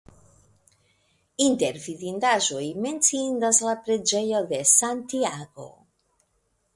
Inter 1.47 1.75
vidindaĵoj 1.83 2.63
menciindas 2.85 3.59
la 3.65 3.75
preĝejo 3.89 4.41
de 4.53 4.59
Santiago. 4.73 5.69